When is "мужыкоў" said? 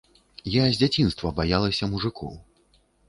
1.93-2.33